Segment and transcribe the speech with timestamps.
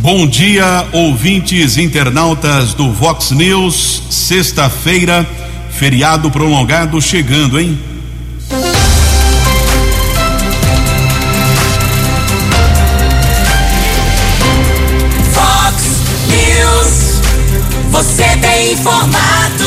[0.00, 4.02] Bom dia, ouvintes internautas do Vox News.
[4.08, 5.28] Sexta-feira,
[5.70, 7.78] feriado prolongado chegando, hein?
[15.34, 15.84] Vox
[16.28, 17.20] News.
[17.90, 19.59] Você tem informado.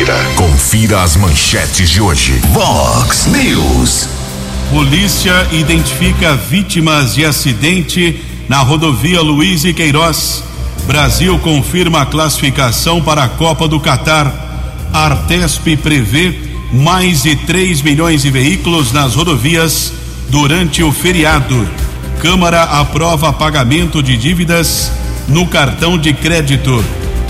[0.00, 0.24] Confira.
[0.34, 2.32] Confira as manchetes de hoje.
[2.52, 4.08] Vox News.
[4.70, 8.18] Polícia identifica vítimas de acidente
[8.48, 10.42] na rodovia Luiz e Queiroz.
[10.86, 14.88] Brasil confirma a classificação para a Copa do Catar.
[14.90, 16.34] Artesp prevê
[16.72, 19.92] mais de 3 milhões de veículos nas rodovias
[20.30, 21.68] durante o feriado.
[22.22, 24.90] Câmara aprova pagamento de dívidas
[25.28, 26.82] no cartão de crédito.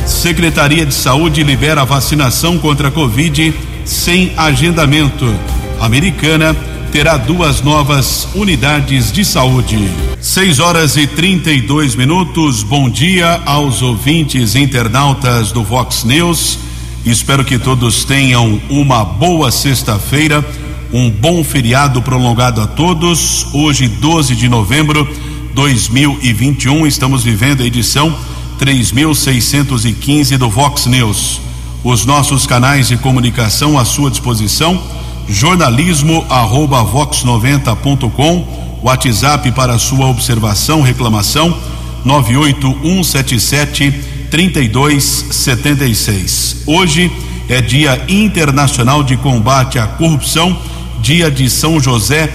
[0.06, 3.54] Secretaria de Saúde libera vacinação contra a Covid
[3.84, 5.32] sem agendamento.
[5.80, 6.54] Americana
[6.92, 9.78] terá duas novas unidades de saúde.
[10.20, 12.62] 6 horas e 32 minutos.
[12.62, 16.58] Bom dia aos ouvintes internautas do Vox News.
[17.05, 20.44] Espero que todos tenham uma boa sexta-feira,
[20.92, 23.47] um bom feriado prolongado a todos.
[23.55, 25.08] Hoje, 12 de novembro
[25.55, 28.14] 2021, estamos vivendo a edição
[28.61, 31.41] 3615 do Vox News.
[31.83, 34.78] Os nossos canais de comunicação à sua disposição
[35.27, 41.56] jornalismo arroba vox90.com, WhatsApp para sua observação, reclamação
[42.05, 43.94] 98177
[44.31, 46.64] 3276.
[46.66, 47.11] Hoje
[47.48, 50.55] é Dia Internacional de Combate à Corrupção,
[51.00, 52.31] dia de São José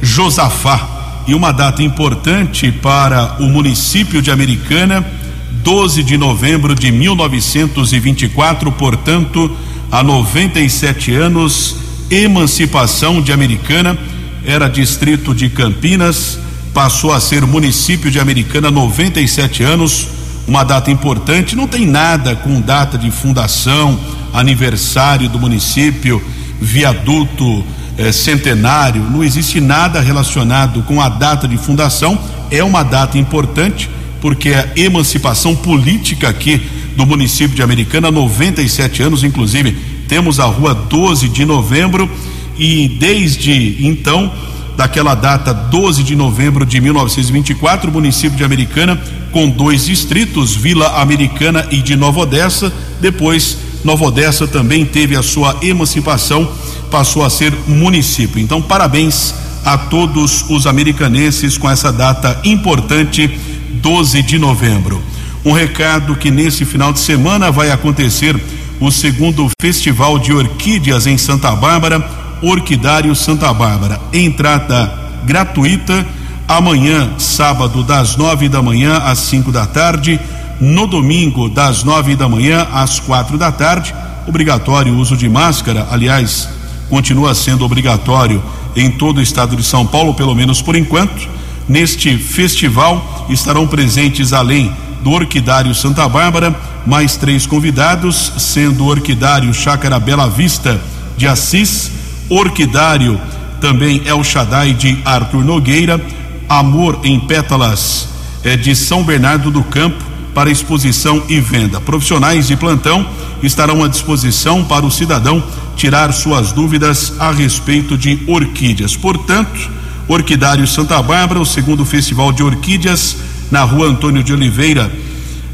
[0.00, 5.17] Josafá e uma data importante para o município de Americana,
[5.62, 9.50] 12 de novembro de 1924, portanto,
[9.90, 11.76] há 97 anos
[12.10, 13.98] emancipação de Americana,
[14.44, 16.38] era distrito de Campinas,
[16.72, 20.08] passou a ser município de Americana 97 anos,
[20.46, 23.98] uma data importante, não tem nada com data de fundação,
[24.32, 26.22] aniversário do município,
[26.60, 27.64] viaduto,
[27.98, 32.18] eh, centenário, não existe nada relacionado com a data de fundação,
[32.50, 36.60] é uma data importante, porque a emancipação política aqui
[36.96, 39.76] do município de Americana, 97 anos, inclusive
[40.08, 42.10] temos a rua 12 de novembro
[42.58, 44.32] e desde então,
[44.76, 51.00] daquela data 12 de novembro de 1924, o município de Americana com dois distritos, Vila
[51.00, 52.72] Americana e de Nova Odessa.
[53.00, 56.50] Depois, Nova Odessa também teve a sua emancipação,
[56.90, 58.40] passou a ser município.
[58.40, 65.02] Então, parabéns a todos os americanenses com essa data importante, 12 de novembro.
[65.44, 68.36] Um recado que nesse final de semana vai acontecer
[68.80, 72.06] o segundo Festival de Orquídeas em Santa Bárbara,
[72.42, 74.00] Orquidário Santa Bárbara.
[74.12, 74.92] Entrada
[75.24, 76.06] gratuita
[76.46, 80.18] amanhã, sábado, das nove da manhã às cinco da tarde,
[80.60, 83.94] no domingo, das nove da manhã às quatro da tarde.
[84.26, 86.48] Obrigatório o uso de máscara, aliás,
[86.88, 88.42] continua sendo obrigatório
[88.74, 91.28] em todo o estado de São Paulo, pelo menos por enquanto.
[91.68, 99.52] Neste festival estarão presentes, além do Orquidário Santa Bárbara, mais três convidados, sendo o Orquidário
[99.52, 100.80] Chácara Bela Vista
[101.16, 101.90] de Assis,
[102.28, 103.20] Orquidário
[103.60, 106.00] também El Shaddai de Arthur Nogueira,
[106.48, 108.08] Amor em Pétalas
[108.42, 110.02] é de São Bernardo do Campo
[110.34, 111.80] para exposição e venda.
[111.80, 113.06] Profissionais de plantão
[113.42, 115.42] estarão à disposição para o cidadão
[115.76, 118.96] tirar suas dúvidas a respeito de orquídeas.
[118.96, 119.70] Portanto,
[120.08, 123.18] Orquidário Santa Bárbara, o segundo festival de orquídeas
[123.50, 124.90] na rua Antônio de Oliveira,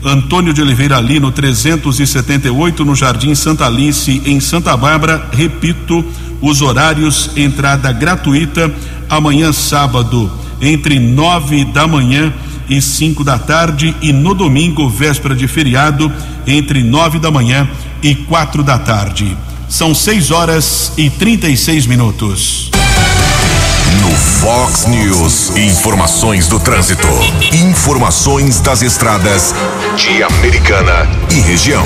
[0.04, 5.31] Antônio de Oliveira ali no 378 no Jardim Santa Alice em Santa Bárbara.
[5.32, 6.04] Repito,
[6.41, 8.72] os horários entrada gratuita
[9.09, 12.32] amanhã sábado entre nove da manhã
[12.69, 16.12] e cinco da tarde e no domingo véspera de feriado
[16.47, 17.69] entre nove da manhã
[18.03, 19.37] e quatro da tarde.
[19.69, 22.70] São seis horas e 36 minutos.
[24.40, 27.06] Fox News, informações do trânsito,
[27.52, 29.54] informações das estradas
[29.96, 31.84] de Americana e região.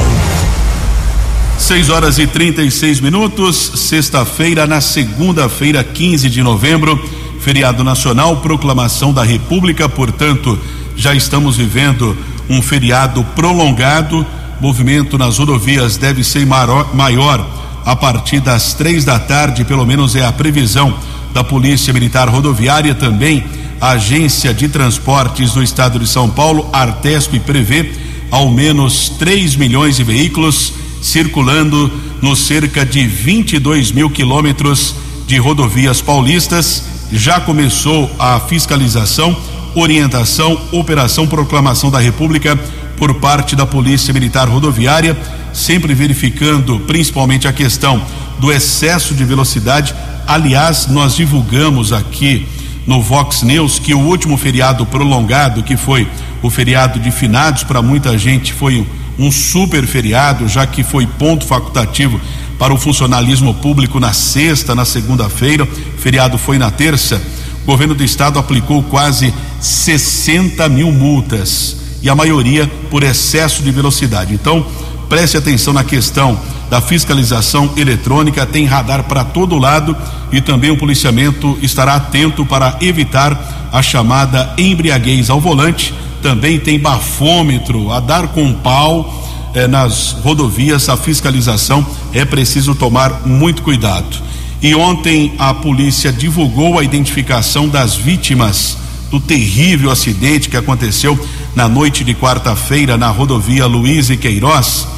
[1.58, 6.98] 6 horas e 36 minutos, sexta-feira, na segunda-feira, 15 de novembro,
[7.40, 10.58] feriado nacional, proclamação da República, portanto,
[10.96, 12.16] já estamos vivendo
[12.48, 14.26] um feriado prolongado.
[14.60, 17.46] Movimento nas rodovias deve ser maior
[17.84, 20.98] a partir das três da tarde, pelo menos é a previsão
[21.38, 23.44] da Polícia Militar Rodoviária, também
[23.80, 27.92] a Agência de Transportes do Estado de São Paulo, Artesp, prevê
[28.28, 34.96] ao menos 3 milhões de veículos circulando nos cerca de 22 mil quilômetros
[35.28, 36.82] de rodovias paulistas.
[37.12, 39.36] Já começou a fiscalização,
[39.76, 42.58] orientação, operação Proclamação da República
[42.96, 45.16] por parte da Polícia Militar Rodoviária,
[45.52, 48.02] sempre verificando principalmente a questão
[48.40, 49.94] do excesso de velocidade.
[50.28, 52.46] Aliás, nós divulgamos aqui
[52.86, 56.06] no Vox News que o último feriado prolongado, que foi
[56.42, 58.86] o feriado de finados, para muita gente foi
[59.18, 62.20] um super feriado, já que foi ponto facultativo
[62.58, 67.22] para o funcionalismo público na sexta, na segunda-feira, o feriado foi na terça.
[67.62, 73.70] O governo do estado aplicou quase 60 mil multas e a maioria por excesso de
[73.70, 74.34] velocidade.
[74.34, 74.66] Então,
[75.08, 76.38] preste atenção na questão
[76.70, 79.96] da fiscalização eletrônica, tem radar para todo lado
[80.30, 85.94] e também o policiamento estará atento para evitar a chamada embriaguez ao volante.
[86.22, 90.88] Também tem bafômetro a dar com pau eh, nas rodovias.
[90.88, 94.28] A fiscalização é preciso tomar muito cuidado.
[94.60, 98.76] E ontem a polícia divulgou a identificação das vítimas
[99.10, 101.18] do terrível acidente que aconteceu
[101.54, 104.97] na noite de quarta-feira na rodovia Luiz e Queiroz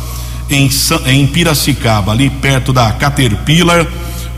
[0.51, 0.69] em,
[1.07, 3.87] em Piracicaba, ali perto da Caterpillar.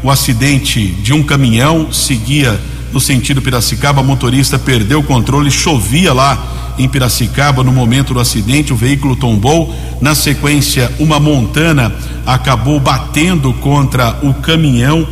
[0.02, 2.60] O acidente de um caminhão seguia
[2.92, 8.72] no sentido Piracicaba, motorista perdeu o controle, chovia lá em Piracicaba no momento do acidente,
[8.72, 9.74] o veículo tombou.
[10.00, 11.94] Na sequência, uma montana
[12.26, 15.06] acabou batendo contra o caminhão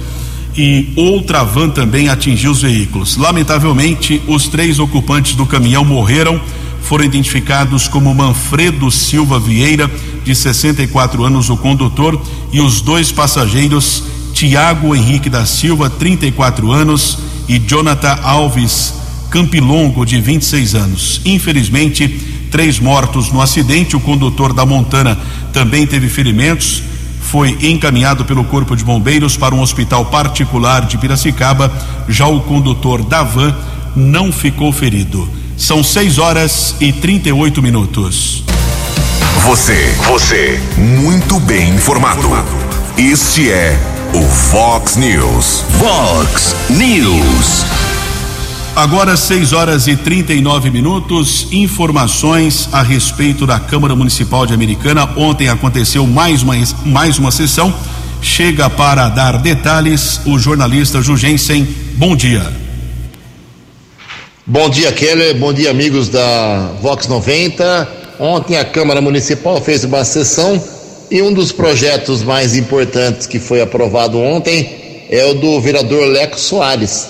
[0.56, 3.17] e outra van também atingiu os veículos.
[3.17, 6.41] Lamentavelmente, os três ocupantes do caminhão morreram.
[6.82, 9.88] Foram identificados como Manfredo Silva Vieira,
[10.25, 12.20] de 64 anos, o condutor,
[12.52, 17.19] e os dois passageiros, Tiago Henrique da Silva, 34 anos,
[17.49, 18.94] e Jonathan Alves
[19.31, 21.20] Campilongo, de 26 anos.
[21.25, 22.08] Infelizmente,
[22.50, 23.96] três mortos no acidente.
[23.96, 25.17] O condutor da Montana
[25.52, 26.82] também teve ferimentos.
[27.20, 31.72] Foi encaminhado pelo Corpo de Bombeiros para um hospital particular de Piracicaba.
[32.08, 33.55] Já o condutor da van
[33.94, 35.28] não ficou ferido.
[35.56, 38.43] São 6 horas e 38 minutos.
[39.45, 42.29] Você, você, muito bem informado.
[42.97, 43.77] Este é
[44.13, 45.65] o Fox News.
[45.79, 47.65] Fox News.
[48.77, 51.49] Agora 6 horas e 39 minutos.
[51.51, 55.09] Informações a respeito da Câmara Municipal de Americana.
[55.17, 56.55] Ontem aconteceu mais uma,
[56.85, 57.75] mais uma sessão.
[58.21, 61.67] Chega para dar detalhes o jornalista Jugensen.
[61.95, 62.47] Bom dia.
[64.47, 65.35] Bom dia, Keller.
[65.39, 68.00] Bom dia, amigos da Vox 90.
[68.20, 70.62] Ontem a Câmara Municipal fez uma sessão
[71.11, 76.38] e um dos projetos mais importantes que foi aprovado ontem é o do vereador Leco
[76.38, 77.06] Soares.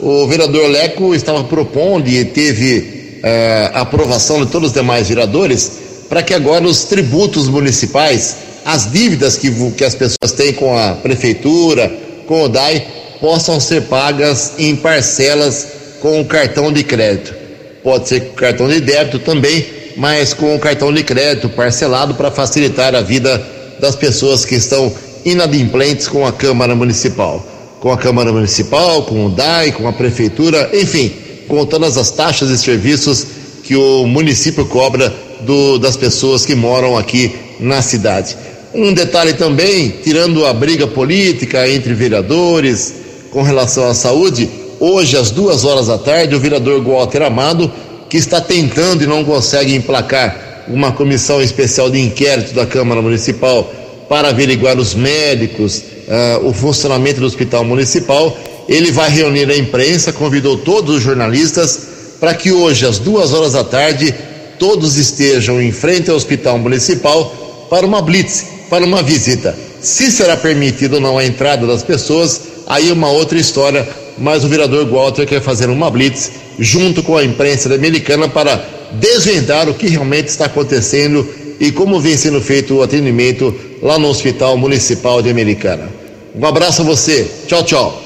[0.00, 2.78] O vereador Leco estava propondo e teve
[3.18, 5.70] uh, aprovação de todos os demais vereadores
[6.08, 10.92] para que agora os tributos municipais, as dívidas que, que as pessoas têm com a
[10.92, 11.92] prefeitura,
[12.26, 12.86] com o DAI,
[13.20, 15.66] possam ser pagas em parcelas
[16.00, 17.34] com o cartão de crédito.
[17.82, 22.30] Pode ser com cartão de débito também, mas com o cartão de crédito parcelado para
[22.30, 23.40] facilitar a vida
[23.80, 24.92] das pessoas que estão
[25.24, 27.44] inadimplentes com a Câmara Municipal.
[27.80, 31.12] Com a Câmara Municipal, com o DAI, com a Prefeitura, enfim,
[31.48, 33.26] com todas as taxas e serviços
[33.62, 38.36] que o município cobra do, das pessoas que moram aqui na cidade.
[38.74, 42.94] Um detalhe também, tirando a briga política entre vereadores
[43.30, 44.48] com relação à saúde,
[44.80, 47.70] hoje às duas horas da tarde, o vereador Walter Amado
[48.14, 53.64] que está tentando e não consegue emplacar uma comissão especial de inquérito da Câmara Municipal
[54.08, 58.38] para averiguar os médicos, uh, o funcionamento do Hospital Municipal.
[58.68, 61.88] Ele vai reunir a imprensa, convidou todos os jornalistas
[62.20, 64.14] para que hoje, às duas horas da tarde,
[64.60, 69.58] todos estejam em frente ao Hospital Municipal para uma blitz, para uma visita.
[69.80, 74.44] Se será permitido ou não a entrada das pessoas, aí é uma outra história, mas
[74.44, 79.74] o vereador Walter quer fazer uma blitz junto com a imprensa americana para desvendar o
[79.74, 81.26] que realmente está acontecendo
[81.60, 85.88] e como vem sendo feito o atendimento lá no Hospital Municipal de Americana.
[86.34, 87.30] Um abraço a você.
[87.46, 88.02] Tchau, tchau.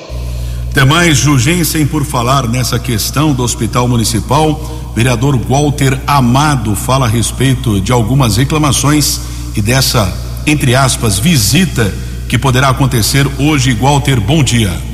[0.70, 4.92] Até mais, Jugensen, por falar nessa questão do Hospital Municipal.
[4.94, 9.20] Vereador Walter Amado fala a respeito de algumas reclamações
[9.56, 10.12] e dessa,
[10.46, 11.92] entre aspas, visita
[12.28, 13.72] que poderá acontecer hoje.
[13.72, 14.87] Walter, bom dia.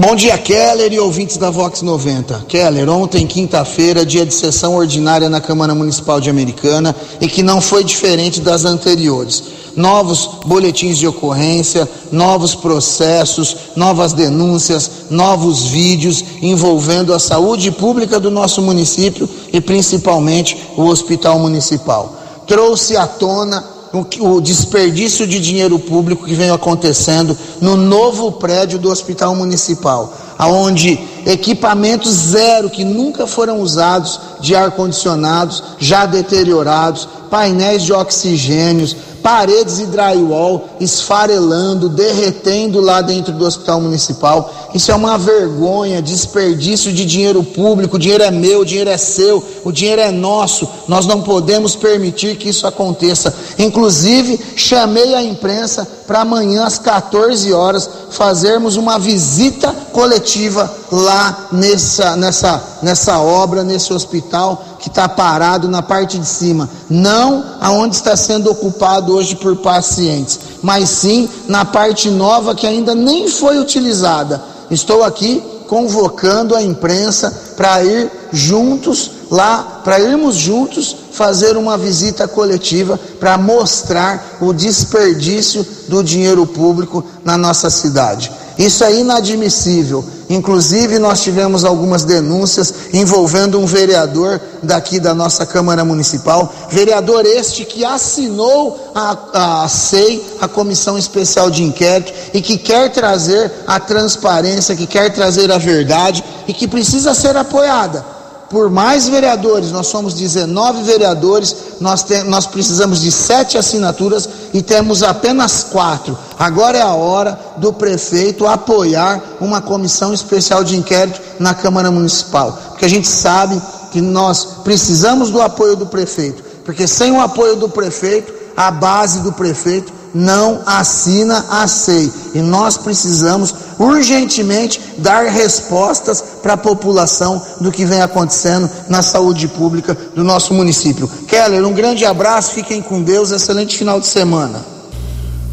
[0.00, 2.46] Bom dia, Keller e ouvintes da Vox 90.
[2.48, 7.60] Keller, ontem, quinta-feira, dia de sessão ordinária na Câmara Municipal de Americana e que não
[7.60, 9.44] foi diferente das anteriores.
[9.76, 18.30] Novos boletins de ocorrência, novos processos, novas denúncias, novos vídeos envolvendo a saúde pública do
[18.30, 22.16] nosso município e principalmente o Hospital Municipal.
[22.46, 28.90] Trouxe à tona o, desperdício de dinheiro público que vem acontecendo no novo prédio do
[28.90, 37.82] Hospital Municipal, aonde equipamentos zero que nunca foram usados de ar condicionados já deteriorados, painéis
[37.82, 44.52] de oxigênios, paredes e drywall esfarelando, derretendo lá dentro do hospital municipal.
[44.74, 47.96] Isso é uma vergonha, desperdício de dinheiro público.
[47.96, 50.68] O dinheiro é meu, o dinheiro é seu, o dinheiro é nosso.
[50.88, 53.34] Nós não podemos permitir que isso aconteça.
[53.58, 62.16] Inclusive, chamei a imprensa para amanhã às 14 horas fazermos uma visita coletiva lá nessa,
[62.16, 68.16] nessa, nessa obra, nesse hospital que está parado na parte de cima, não aonde está
[68.16, 74.42] sendo ocupado hoje por pacientes, mas sim na parte nova que ainda nem foi utilizada.
[74.68, 82.26] Estou aqui convocando a imprensa para ir juntos lá, para irmos juntos fazer uma visita
[82.28, 88.30] coletiva para mostrar o desperdício do dinheiro público na nossa cidade.
[88.58, 90.04] Isso é inadmissível.
[90.28, 97.64] Inclusive, nós tivemos algumas denúncias envolvendo um vereador daqui da nossa Câmara Municipal, vereador este
[97.64, 103.80] que assinou a, a SEI, a Comissão Especial de Inquérito, e que quer trazer a
[103.80, 108.19] transparência, que quer trazer a verdade e que precisa ser apoiada
[108.50, 114.60] por mais vereadores, nós somos 19 vereadores, nós, tem, nós precisamos de sete assinaturas e
[114.60, 116.18] temos apenas quatro.
[116.36, 122.58] Agora é a hora do prefeito apoiar uma comissão especial de inquérito na Câmara Municipal,
[122.70, 127.54] porque a gente sabe que nós precisamos do apoio do prefeito, porque sem o apoio
[127.54, 132.12] do prefeito, a base do prefeito não assina a SEI.
[132.34, 139.48] E nós precisamos urgentemente dar respostas para a população do que vem acontecendo na saúde
[139.48, 141.10] pública do nosso município.
[141.26, 144.62] Keller, um grande abraço, fiquem com Deus, excelente final de semana.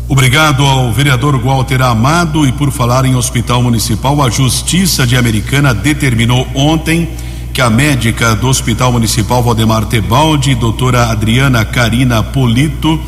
[0.10, 5.74] Obrigado ao vereador Walter Amado e por falar em hospital municipal, a Justiça de Americana
[5.74, 7.10] determinou ontem
[7.53, 13.00] que a médica do Hospital Municipal Valdemar Tebaldi, doutora Adriana Carina Polito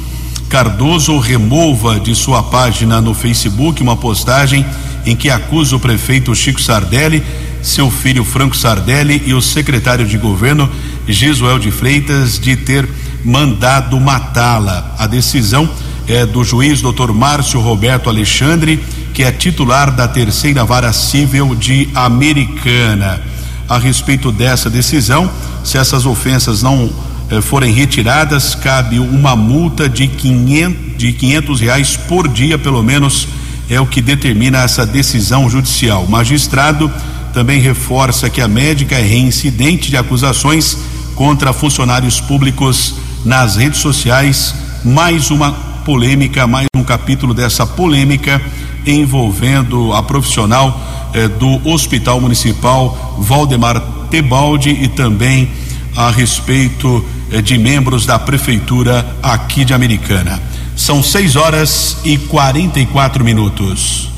[0.49, 4.65] Cardoso, remova de sua página no Facebook uma postagem
[5.09, 7.23] em que acusa o prefeito Chico Sardelli,
[7.63, 10.69] seu filho Franco Sardelli e o secretário de governo
[11.07, 12.87] Gisuel de Freitas de ter
[13.25, 14.95] mandado matá-la.
[14.99, 15.67] A decisão
[16.07, 17.11] é do juiz Dr.
[17.11, 18.79] Márcio Roberto Alexandre,
[19.11, 23.19] que é titular da terceira vara civil de Americana.
[23.67, 25.27] A respeito dessa decisão,
[25.63, 26.87] se essas ofensas não
[27.31, 33.27] eh, forem retiradas, cabe uma multa de 500, de 500 reais por dia, pelo menos
[33.69, 36.03] é o que determina essa decisão judicial.
[36.03, 36.91] O magistrado
[37.33, 40.77] também reforça que a médica é reincidente de acusações
[41.15, 44.55] contra funcionários públicos nas redes sociais.
[44.83, 45.51] Mais uma
[45.85, 48.41] polêmica, mais um capítulo dessa polêmica
[48.85, 55.49] envolvendo a profissional eh, do Hospital Municipal Valdemar Tebaldi e também
[55.95, 60.41] a respeito eh, de membros da prefeitura aqui de Americana.
[60.79, 64.09] São 6 horas e 44 minutos.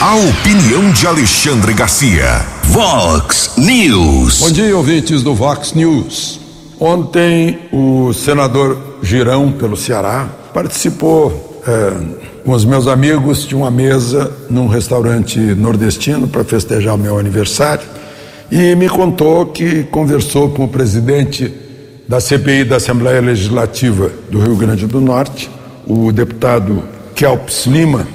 [0.00, 2.46] A opinião de Alexandre Garcia.
[2.62, 4.38] Vox News.
[4.38, 6.38] Bom dia, ouvintes do Vox News.
[6.78, 11.92] Ontem, o senador Girão, pelo Ceará, participou eh,
[12.44, 17.84] com os meus amigos de uma mesa num restaurante nordestino para festejar o meu aniversário
[18.48, 21.63] e me contou que conversou com o presidente
[22.08, 25.50] da CPI da Assembleia Legislativa do Rio Grande do Norte,
[25.86, 26.82] o deputado
[27.14, 28.06] Kelps Lima,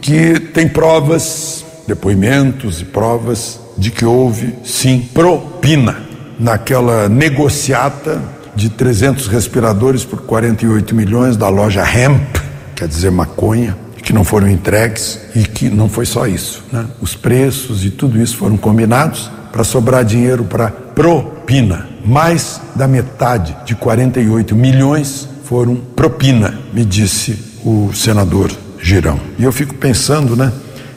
[0.00, 6.02] que tem provas, depoimentos e provas de que houve, sim, propina
[6.38, 8.20] naquela negociata
[8.54, 12.36] de 300 respiradores por 48 milhões da loja Hemp,
[12.74, 16.86] quer dizer maconha, que não foram entregues e que não foi só isso, né?
[17.00, 21.88] Os preços e tudo isso foram combinados para sobrar dinheiro para propina.
[22.08, 28.50] Mais da metade de 48 milhões foram propina, me disse o senador
[28.80, 29.20] Girão.
[29.38, 30.50] E eu fico pensando, né,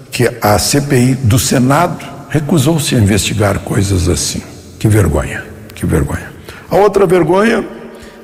[0.10, 4.41] que a CPI do Senado recusou-se a investigar coisas assim.
[4.80, 5.44] Que vergonha,
[5.75, 6.32] que vergonha.
[6.70, 7.68] A outra vergonha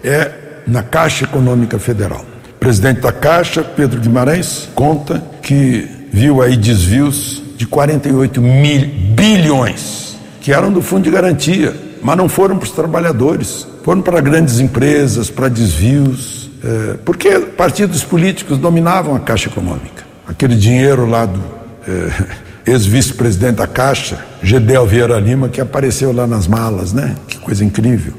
[0.01, 0.32] é
[0.65, 2.24] na Caixa Econômica Federal.
[2.56, 10.15] O presidente da Caixa, Pedro Guimarães, conta que viu aí desvios de 48 mil bilhões
[10.39, 14.60] que eram do fundo de garantia, mas não foram para os trabalhadores, foram para grandes
[14.60, 20.06] empresas, para desvios, eh, porque partidos políticos dominavam a Caixa Econômica.
[20.27, 21.42] Aquele dinheiro lá do
[21.88, 22.25] eh,
[22.72, 27.16] ex-vice-presidente da Caixa, Gedel Vieira Lima, que apareceu lá nas malas, né?
[27.27, 28.13] Que coisa incrível.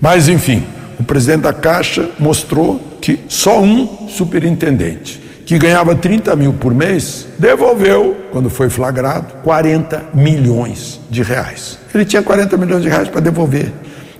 [0.00, 0.64] Mas, enfim,
[1.00, 5.18] O presidente da Caixa mostrou que só um superintendente,
[5.50, 11.76] que ganhava 30 mil por mês, devolveu, quando foi flagrado, 40 milhões de reais.
[11.92, 13.72] Ele tinha 40 milhões de reais para devolver.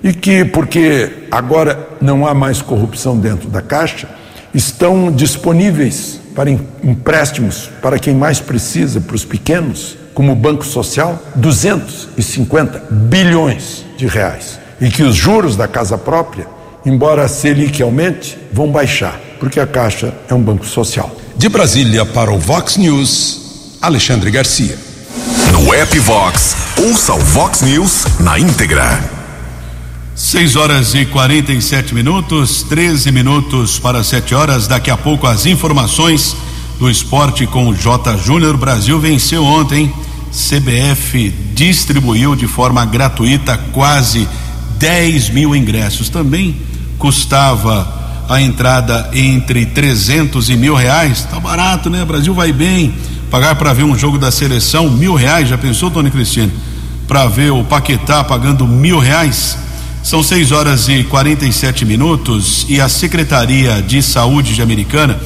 [0.03, 4.09] E que, porque agora não há mais corrupção dentro da Caixa,
[4.53, 11.17] estão disponíveis para empréstimos para quem mais precisa, para os pequenos, como o Banco Social,
[11.37, 14.59] 250 bilhões de reais.
[14.81, 16.49] E que os juros da casa própria,
[16.85, 21.11] embora a Selic aumente, vão baixar, porque a Caixa é um banco social.
[21.37, 24.79] De Brasília para o Vox News, Alexandre Garcia.
[25.51, 29.03] No app Vox, ouça o Vox News na íntegra.
[30.15, 34.67] 6 horas e 47 minutos, 13 minutos para 7 horas.
[34.67, 36.37] Daqui a pouco as informações
[36.79, 38.19] do esporte com o J.
[38.19, 38.59] Júnior.
[38.59, 39.91] Brasil venceu ontem.
[40.31, 44.29] CBF distribuiu de forma gratuita quase
[44.79, 46.11] 10 mil ingressos.
[46.11, 46.61] Também
[46.99, 48.00] custava
[48.31, 51.25] a entrada entre 300 e mil reais.
[51.25, 52.05] Tá barato, né?
[52.05, 52.95] Brasil vai bem.
[53.29, 55.49] Pagar para ver um jogo da seleção mil reais.
[55.49, 56.53] Já pensou, Tony Cristiano?
[57.09, 59.59] Para ver o Paquetá pagando mil reais?
[60.05, 65.19] São 6 horas e 47 minutos e a Secretaria de Saúde de Americana,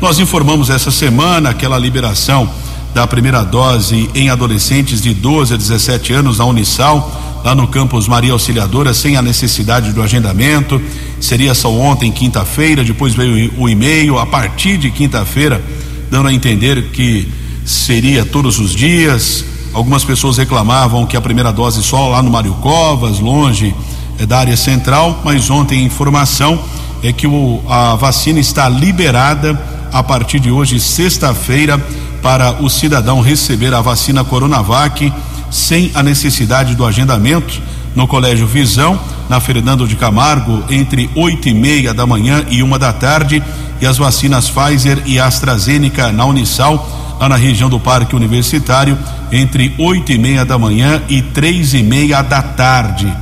[0.00, 2.50] nós informamos essa semana aquela liberação
[2.94, 8.08] da primeira dose em adolescentes de 12 a 17 anos na Unisal, lá no campus
[8.08, 10.80] Maria Auxiliadora, sem a necessidade do agendamento.
[11.20, 15.62] Seria só ontem, quinta-feira, depois veio o e-mail, a partir de quinta-feira,
[16.10, 17.28] dando a entender que
[17.64, 19.44] seria todos os dias.
[19.72, 23.74] Algumas pessoas reclamavam que a primeira dose só lá no Mário Covas, longe
[24.18, 26.58] é da área central, mas ontem a informação
[27.02, 29.60] é que o, a vacina está liberada
[29.92, 31.78] a partir de hoje, sexta-feira,
[32.22, 35.12] para o cidadão receber a vacina Coronavac
[35.50, 37.60] sem a necessidade do agendamento
[37.96, 42.78] no Colégio Visão, na Fernando de Camargo, entre oito e meia da manhã e uma
[42.78, 43.42] da tarde,
[43.80, 48.96] e as vacinas Pfizer e AstraZeneca na Unisal, lá na região do Parque Universitário,
[49.32, 53.12] entre oito e meia da manhã e três e meia da tarde.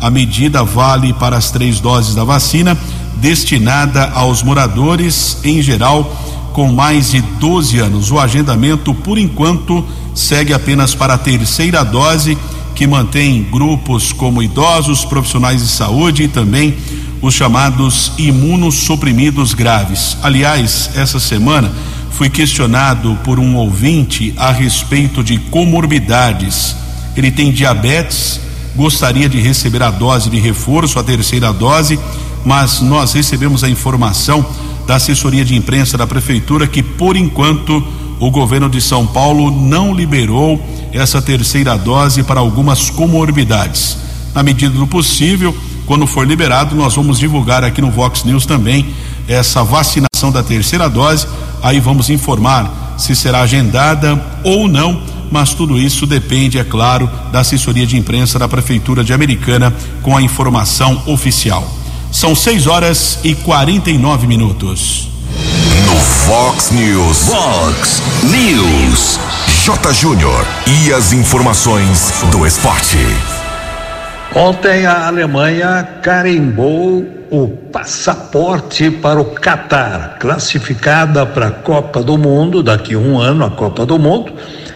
[0.00, 2.76] A medida vale para as três doses da vacina,
[3.16, 6.16] destinada aos moradores, em geral,
[6.54, 8.10] com mais de 12 anos.
[8.10, 12.36] O agendamento, por enquanto, segue apenas para a terceira dose,
[12.74, 16.76] que mantém grupos como idosos, profissionais de saúde e também
[17.20, 20.16] os chamados imunossuprimidos graves.
[20.22, 21.72] Aliás, essa semana
[22.10, 26.76] fui questionado por um ouvinte a respeito de comorbidades.
[27.16, 28.40] Ele tem diabetes
[28.74, 31.98] gostaria de receber a dose de reforço, a terceira dose,
[32.44, 34.44] mas nós recebemos a informação
[34.86, 37.84] da assessoria de imprensa da prefeitura que, por enquanto,
[38.22, 43.98] o governo de São Paulo não liberou essa terceira dose para algumas comorbidades.
[44.32, 45.52] Na medida do possível,
[45.86, 48.86] quando for liberado, nós vamos divulgar aqui no Vox News também
[49.26, 51.26] essa vacinação da terceira dose.
[51.64, 57.40] Aí vamos informar se será agendada ou não mas tudo isso depende, é claro, da
[57.40, 61.66] assessoria de imprensa da Prefeitura de Americana com a informação oficial.
[62.12, 65.11] São 6 horas e 49 minutos.
[65.86, 67.28] No Fox News.
[67.28, 69.18] Fox News.
[69.64, 69.92] J.
[69.92, 70.46] Júnior.
[70.66, 72.98] E as informações do esporte.
[74.34, 82.62] Ontem a Alemanha carimbou o passaporte para o Catar, classificada para a Copa do Mundo,
[82.62, 84.32] daqui a um ano a Copa do Mundo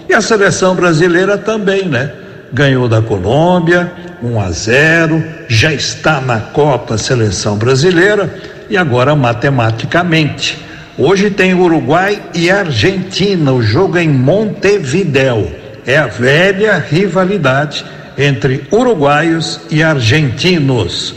[0.08, 2.12] e a seleção brasileira também, né?
[2.52, 9.14] Ganhou da Colômbia, 1 a 0, já está na Copa a seleção brasileira e agora
[9.14, 10.58] matematicamente.
[10.98, 15.50] Hoje tem Uruguai e Argentina, o jogo é em Montevidéu.
[15.86, 17.84] É a velha rivalidade
[18.16, 21.14] entre uruguaios e argentinos.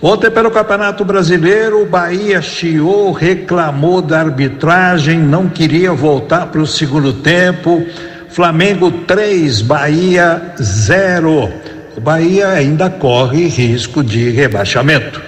[0.00, 6.66] Ontem, pelo Campeonato Brasileiro, o Bahia chiou, reclamou da arbitragem, não queria voltar para o
[6.66, 7.84] segundo tempo.
[8.30, 11.52] Flamengo 3, Bahia 0.
[11.96, 15.27] O Bahia ainda corre risco de rebaixamento.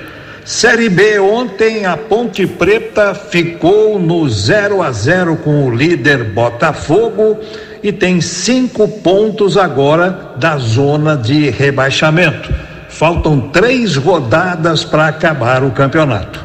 [0.50, 7.38] Série B, ontem a Ponte Preta ficou no 0 a 0 com o líder Botafogo
[7.84, 12.52] e tem cinco pontos agora da zona de rebaixamento.
[12.88, 16.44] Faltam três rodadas para acabar o campeonato.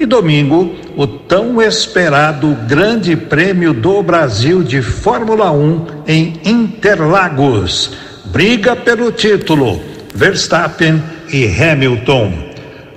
[0.00, 7.90] E domingo, o tão esperado Grande Prêmio do Brasil de Fórmula 1 em Interlagos.
[8.24, 9.78] Briga pelo título,
[10.14, 12.51] Verstappen e Hamilton.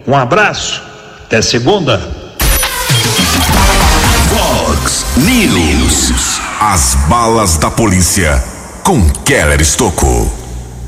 [0.07, 0.83] Um abraço,
[1.25, 1.97] até segunda.
[4.29, 6.39] Fox News.
[6.59, 8.43] As balas da polícia
[8.83, 10.31] com Keller Estocou.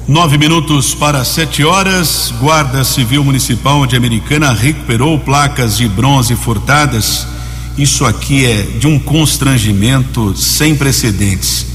[0.08, 2.32] Nove minutos para sete horas.
[2.40, 7.26] Guarda Civil Municipal de Americana recuperou placas de bronze furtadas.
[7.76, 11.66] Isso aqui é de um constrangimento sem precedentes.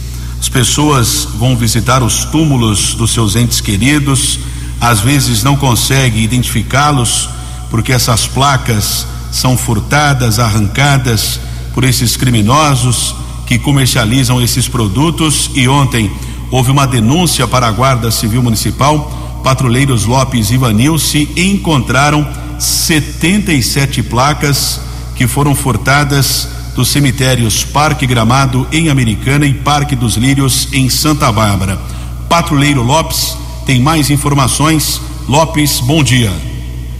[0.40, 4.38] As pessoas vão visitar os túmulos dos seus entes queridos,
[4.82, 7.30] às vezes não conseguem identificá-los
[7.70, 11.38] porque essas placas são furtadas, arrancadas
[11.72, 13.14] por esses criminosos
[13.46, 16.10] que comercializam esses produtos e ontem
[16.50, 19.40] houve uma denúncia para a Guarda Civil Municipal.
[19.44, 22.26] Patrulheiros Lopes e Vanilce encontraram
[22.58, 24.80] 77 placas
[25.14, 31.30] que foram furtadas dos cemitérios Parque Gramado em Americana e Parque dos Lírios em Santa
[31.30, 31.80] Bárbara.
[32.28, 35.01] Patrulheiro Lopes tem mais informações.
[35.29, 36.31] Lopes, bom dia.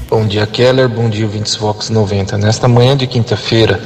[0.09, 0.89] Bom dia, Keller.
[0.89, 2.39] Bom dia, Vintes Vox 90.
[2.39, 3.81] Nesta manhã de quinta-feira,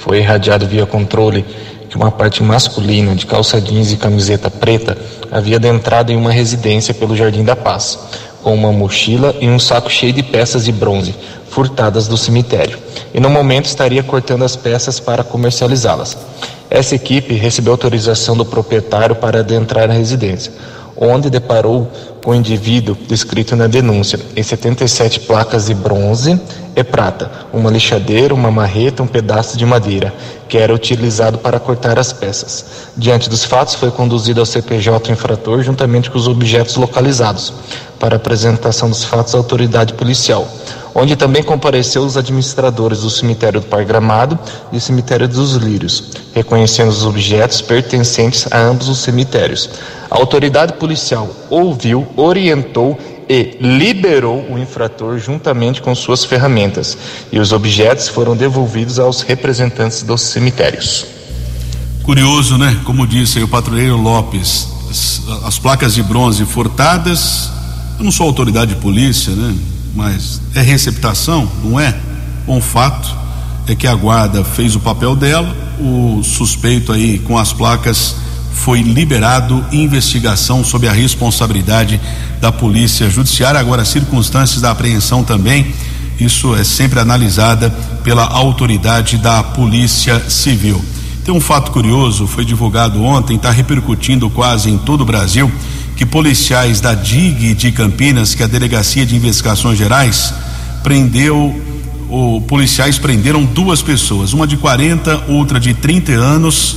[0.00, 1.44] foi irradiado via controle
[1.88, 4.96] que uma parte masculina de calça jeans e camiseta preta
[5.30, 7.98] havia adentrado em uma residência pelo Jardim da Paz,
[8.42, 11.14] com uma mochila e um saco cheio de peças de bronze
[11.50, 12.78] furtadas do cemitério,
[13.12, 16.16] e no momento estaria cortando as peças para comercializá-las.
[16.70, 20.52] Essa equipe recebeu autorização do proprietário para adentrar na residência,
[21.00, 21.90] onde deparou
[22.24, 24.18] com o indivíduo descrito na denúncia?
[24.36, 26.40] Em 77 placas de bronze
[26.74, 30.12] e prata, uma lixadeira, uma marreta, um pedaço de madeira,
[30.48, 32.90] que era utilizado para cortar as peças.
[32.96, 37.52] Diante dos fatos, foi conduzido ao CPJ infrator juntamente com os objetos localizados.
[37.98, 40.46] Para apresentação dos fatos à autoridade policial,
[40.98, 44.36] onde também compareceu os administradores do cemitério do Par Gramado
[44.72, 49.70] e cemitério dos Lírios, reconhecendo os objetos pertencentes a ambos os cemitérios.
[50.10, 56.98] A autoridade policial ouviu, orientou e liberou o infrator juntamente com suas ferramentas,
[57.30, 61.06] e os objetos foram devolvidos aos representantes dos cemitérios.
[62.02, 62.80] Curioso, né?
[62.84, 67.50] Como disse aí o patrulheiro Lopes, as, as placas de bronze furtadas.
[67.98, 69.54] Eu não sou autoridade de polícia, né?
[69.94, 71.94] Mas é receptação, não é?
[72.46, 73.14] Bom fato
[73.66, 78.16] é que a guarda fez o papel dela, o suspeito aí com as placas
[78.58, 82.00] foi liberado investigação sob a responsabilidade
[82.40, 83.60] da Polícia Judiciária.
[83.60, 85.72] Agora, as circunstâncias da apreensão também,
[86.18, 87.70] isso é sempre analisada
[88.02, 90.84] pela autoridade da Polícia Civil.
[91.24, 95.50] Tem um fato curioso, foi divulgado ontem, está repercutindo quase em todo o Brasil,
[95.98, 100.32] que policiais da DIG de Campinas, que é a Delegacia de Investigações Gerais,
[100.80, 101.60] prendeu,
[102.08, 106.76] ou policiais prenderam duas pessoas, uma de 40, outra de 30 anos,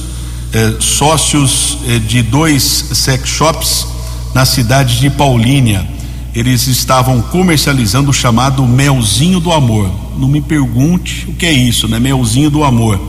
[0.52, 3.88] eh, sócios eh, de dois sex shops
[4.34, 5.88] na cidade de Paulínia.
[6.34, 9.92] Eles estavam comercializando o chamado melzinho do amor.
[10.18, 12.00] Não me pergunte o que é isso, né?
[12.00, 13.00] Melzinho do amor.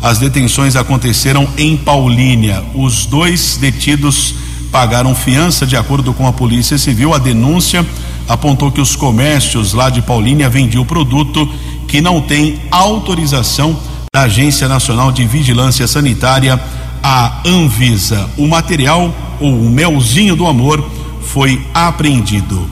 [0.00, 2.62] As detenções aconteceram em Paulínia.
[2.72, 7.14] Os dois detidos pagaram fiança de acordo com a Polícia Civil.
[7.14, 7.86] A denúncia
[8.28, 11.48] apontou que os comércios lá de Paulínia vendiam produto
[11.86, 13.78] que não tem autorização
[14.12, 16.60] da Agência Nacional de Vigilância Sanitária,
[17.02, 18.28] a Anvisa.
[18.36, 20.84] O material, ou o melzinho do amor,
[21.22, 22.68] foi apreendido.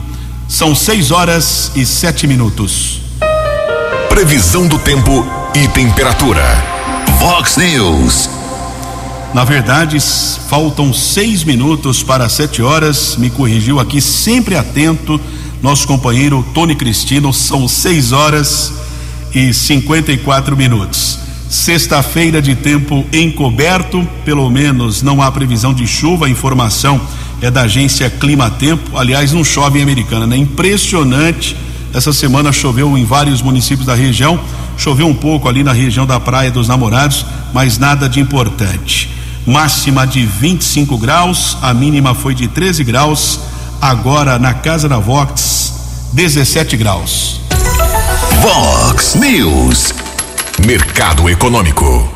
[0.47, 3.01] São seis horas e sete minutos.
[4.09, 6.43] Previsão do tempo e temperatura.
[7.19, 8.34] Vox News.
[9.35, 9.99] Na verdade,
[10.47, 13.17] faltam seis minutos para sete horas.
[13.17, 15.19] Me corrigiu aqui, sempre atento,
[15.61, 17.33] nosso companheiro Tony Cristino.
[17.33, 18.71] São seis horas
[19.33, 21.19] e 54 minutos.
[21.49, 26.27] Sexta-feira de tempo encoberto, pelo menos não há previsão de chuva.
[26.27, 27.01] A informação
[27.41, 28.97] é da agência Clima Tempo.
[28.97, 30.37] Aliás, não chove em Americana, né?
[30.37, 31.57] Impressionante.
[31.93, 34.39] Essa semana choveu em vários municípios da região.
[34.77, 39.24] Choveu um pouco ali na região da Praia dos Namorados, mas nada de importante.
[39.45, 43.39] Máxima de 25 graus, a mínima foi de 13 graus.
[43.79, 47.41] Agora na casa da Vox, 17 graus.
[48.41, 49.93] Vox News.
[50.65, 52.11] Mercado Econômico.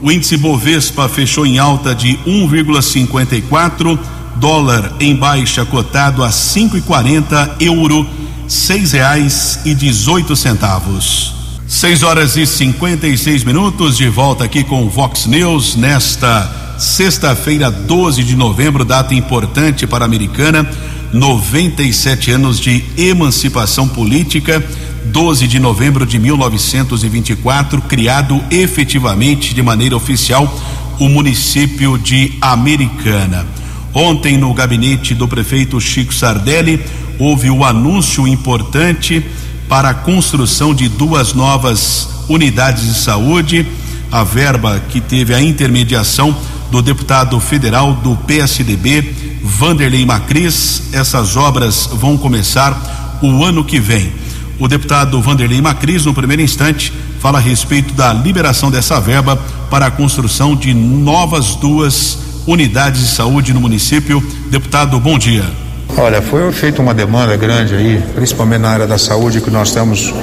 [0.00, 3.98] O índice Bovespa fechou em alta de 1,54,
[4.36, 8.06] dólar em baixa cotado a 5,40, euro
[8.48, 11.34] seis reais e dezoito centavos.
[11.66, 18.22] 6 horas e 56 minutos, de volta aqui com o Vox News nesta sexta-feira, 12
[18.22, 20.68] de novembro, data importante para a americana,
[21.12, 24.64] 97 anos de emancipação política,
[25.06, 30.52] 12 de novembro de 1924, criado efetivamente de maneira oficial
[31.00, 33.46] o município de Americana.
[33.92, 36.80] Ontem, no gabinete do prefeito Chico Sardelli,
[37.18, 39.24] houve o anúncio importante
[39.68, 43.66] para a construção de duas novas unidades de saúde.
[44.10, 46.36] A verba que teve a intermediação
[46.70, 50.84] do deputado federal do PSDB, Vanderlei Macris.
[50.92, 54.12] Essas obras vão começar o ano que vem.
[54.58, 59.36] O deputado Vanderlei Macris, no primeiro instante, fala a respeito da liberação dessa verba
[59.70, 64.20] para a construção de novas duas unidades de saúde no município.
[64.50, 65.67] Deputado, bom dia.
[66.00, 70.14] Olha, foi feita uma demanda grande aí, principalmente na área da saúde, que nós estamos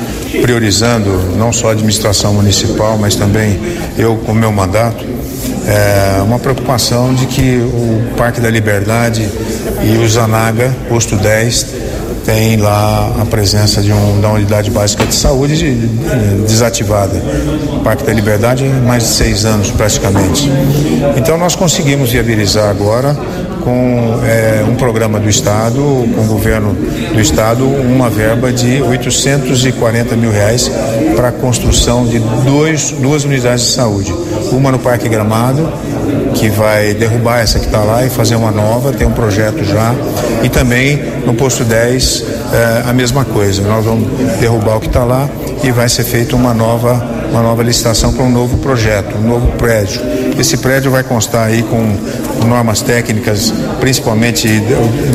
[0.42, 3.60] priorizando, não só a administração municipal, mas também
[3.98, 5.04] eu com o meu mandato,
[5.68, 9.28] é uma preocupação de que o Parque da Liberdade
[9.84, 11.68] e o Zanaga, posto 10,
[12.26, 17.22] tem lá a presença de um, da unidade básica de saúde de, de, desativada.
[17.74, 20.50] O Parque da Liberdade mais de seis anos praticamente.
[21.16, 23.16] Então nós conseguimos viabilizar agora
[23.66, 26.76] com é, um programa do Estado, com o governo
[27.12, 30.72] do Estado, uma verba de 840 mil reais
[31.16, 34.14] para a construção de dois, duas unidades de saúde.
[34.52, 35.68] Uma no Parque Gramado,
[36.36, 39.96] que vai derrubar essa que está lá e fazer uma nova, tem um projeto já.
[40.44, 42.24] E também no posto 10,
[42.54, 43.64] é, a mesma coisa.
[43.64, 44.08] Nós vamos
[44.40, 45.28] derrubar o que está lá
[45.64, 49.48] e vai ser feita uma nova, uma nova licitação para um novo projeto, um novo
[49.54, 50.02] prédio.
[50.40, 54.48] Esse prédio vai constar aí com normas técnicas, principalmente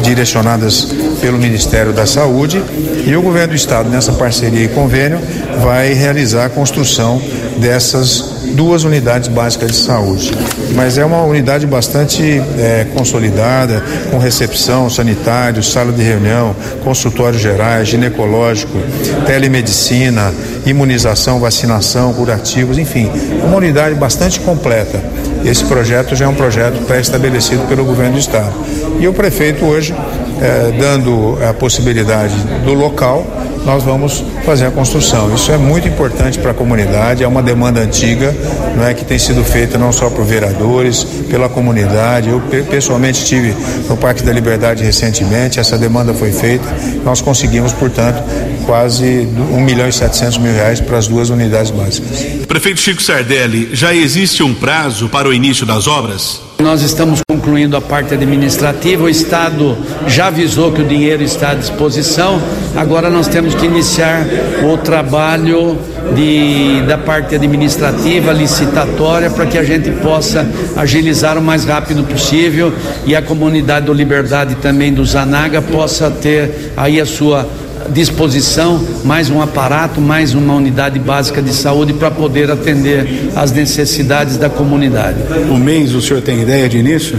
[0.03, 0.89] direcionadas
[1.21, 2.63] pelo Ministério da Saúde,
[3.07, 5.19] e o governo do estado, nessa parceria e convênio,
[5.63, 7.21] vai realizar a construção
[7.59, 10.31] dessas duas unidades básicas de saúde.
[10.75, 12.23] Mas é uma unidade bastante
[12.59, 18.77] é, consolidada, com recepção, sanitário, sala de reunião, consultórios gerais, ginecológico,
[19.25, 20.31] telemedicina,
[20.67, 23.11] imunização, vacinação, curativos, enfim,
[23.43, 25.03] uma unidade bastante completa.
[25.43, 28.53] Esse projeto já é um projeto pré-estabelecido pelo governo do estado.
[29.01, 29.95] E o prefeito hoje,
[30.39, 33.27] é, dando a possibilidade do local,
[33.65, 35.35] nós vamos fazer a construção.
[35.35, 38.35] Isso é muito importante para a comunidade, é uma demanda antiga,
[38.77, 42.29] não é que tem sido feita não só por vereadores, pela comunidade.
[42.29, 43.55] Eu pessoalmente estive
[43.89, 46.65] no Parque da Liberdade recentemente, essa demanda foi feita.
[47.05, 48.23] Nós conseguimos, portanto,
[48.67, 52.23] quase 1 milhão e 700 mil reais para as duas unidades básicas.
[52.47, 56.50] Prefeito Chico Sardelli, já existe um prazo para o início das obras?
[56.63, 61.55] Nós estamos concluindo a parte administrativa, o Estado já avisou que o dinheiro está à
[61.55, 62.41] disposição,
[62.77, 64.27] agora nós temos que iniciar
[64.63, 65.79] o trabalho
[66.15, 70.47] de, da parte administrativa, licitatória, para que a gente possa
[70.77, 72.73] agilizar o mais rápido possível
[73.07, 77.49] e a comunidade do Liberdade também do Zanaga possa ter aí a sua
[77.91, 84.37] disposição mais um aparato, mais uma unidade básica de saúde para poder atender às necessidades
[84.37, 85.19] da comunidade.
[85.51, 87.19] O mês o senhor tem ideia de início?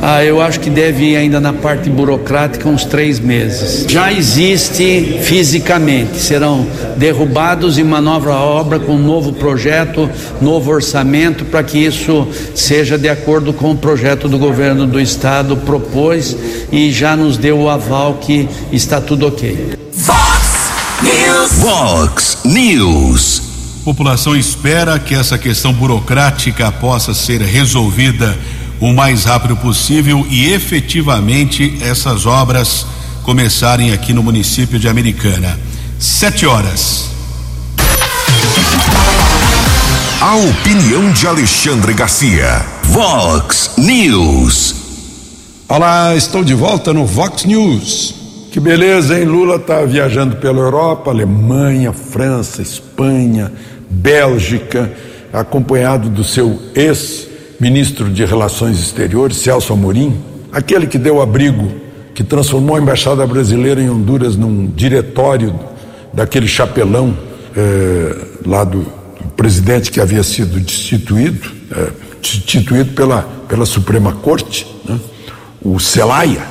[0.00, 3.84] Ah, eu acho que deve ir ainda na parte burocrática uns três meses.
[3.88, 10.08] Já existe fisicamente, serão derrubados em uma nova obra com um novo projeto,
[10.40, 15.56] novo orçamento, para que isso seja de acordo com o projeto do governo do estado
[15.56, 16.36] propôs
[16.70, 19.78] e já nos deu o aval que está tudo ok.
[19.92, 20.70] Fox
[21.02, 21.52] News.
[21.60, 23.42] Fox News.
[23.84, 28.36] População espera que essa questão burocrática possa ser resolvida
[28.80, 32.86] o mais rápido possível e efetivamente essas obras
[33.22, 35.58] começarem aqui no município de Americana.
[35.98, 37.10] Sete horas.
[40.20, 42.64] A opinião de Alexandre Garcia.
[42.84, 44.74] Vox News.
[45.68, 48.14] Olá, estou de volta no Vox News.
[48.50, 49.26] Que beleza, hein?
[49.26, 53.52] Lula está viajando pela Europa, Alemanha, França, Espanha,
[53.90, 54.90] Bélgica,
[55.32, 56.58] acompanhado do seu
[57.58, 60.16] ex-ministro de Relações Exteriores, Celso Amorim,
[60.52, 61.68] aquele que deu abrigo,
[62.14, 65.58] que transformou a embaixada brasileira em Honduras num diretório
[66.12, 67.16] daquele chapelão
[67.56, 68.16] eh,
[68.46, 71.90] lá do, do, presidente que havia sido destituído, eh,
[72.22, 74.98] destituído pela, pela Suprema Corte, né?
[75.60, 76.42] o Celaya,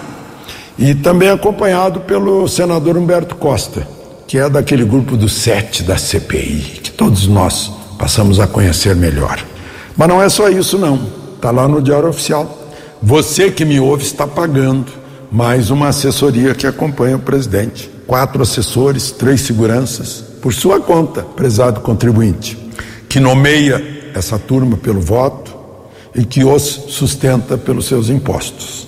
[0.78, 3.88] e também acompanhado pelo senador Humberto Costa,
[4.28, 9.42] que é daquele grupo dos sete da CPI, que todos nós passamos a conhecer melhor.
[9.98, 11.00] Mas não é só isso, não.
[11.36, 12.58] Está lá no Diário Oficial.
[13.02, 14.86] Você que me ouve está pagando
[15.32, 17.90] mais uma assessoria que acompanha o presidente.
[18.06, 22.58] Quatro assessores, três seguranças, por sua conta, prezado contribuinte,
[23.10, 25.56] que nomeia essa turma pelo voto
[26.16, 28.88] e que os sustenta pelos seus impostos.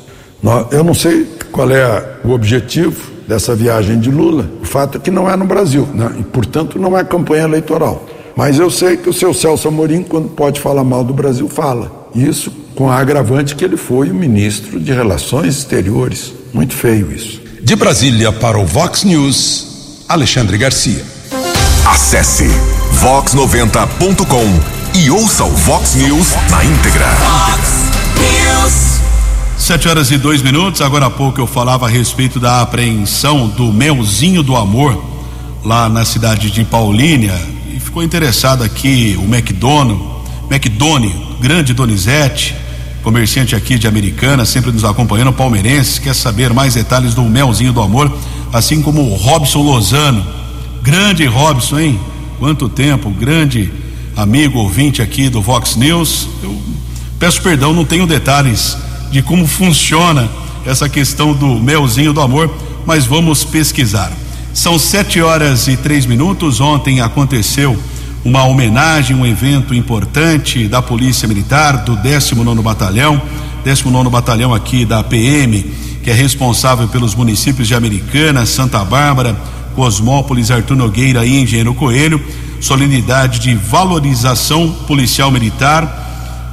[0.72, 4.50] Eu não sei qual é o objetivo dessa viagem de Lula.
[4.62, 6.15] O fato é que não é no Brasil, né?
[6.19, 8.04] e portanto não é campanha eleitoral.
[8.39, 12.08] Mas eu sei que o seu Celso Amorim, quando pode falar mal do Brasil, fala.
[12.15, 16.32] Isso com a agravante que ele foi o ministro de Relações Exteriores.
[16.54, 17.41] Muito feio isso.
[17.62, 21.04] De Brasília para o Vox News, Alexandre Garcia.
[21.86, 22.45] Acesse
[23.02, 27.08] vox90.com e ouça o Vox News na íntegra.
[27.17, 27.89] Fox
[29.58, 30.80] Sete horas e dois minutos.
[30.80, 34.97] Agora há pouco eu falava a respeito da apreensão do melzinho do amor
[35.62, 40.01] lá na cidade de Paulínia ficou interessado aqui o McDonald,
[40.49, 42.55] McDonald, grande Donizete,
[43.01, 47.81] comerciante aqui de Americana, sempre nos acompanhando, palmeirense, quer saber mais detalhes do melzinho do
[47.81, 48.11] amor,
[48.51, 50.25] assim como o Robson Lozano,
[50.81, 51.99] grande Robson, hein?
[52.37, 53.71] Quanto tempo, grande
[54.15, 56.27] amigo ouvinte aqui do Vox News.
[56.43, 56.57] Eu
[57.17, 58.77] peço perdão, não tenho detalhes
[59.11, 60.29] de como funciona
[60.65, 62.53] essa questão do melzinho do amor,
[62.85, 64.11] mas vamos pesquisar.
[64.60, 66.60] São sete horas e três minutos.
[66.60, 67.82] Ontem aconteceu
[68.26, 73.22] uma homenagem, um evento importante da Polícia Militar, do 19 Batalhão,
[73.63, 75.63] 19 Batalhão aqui da PM,
[76.04, 79.34] que é responsável pelos municípios de Americana, Santa Bárbara,
[79.78, 82.22] Cosmópolis, Artur Nogueira e Engenheiro Coelho.
[82.60, 86.10] Solenidade de valorização policial militar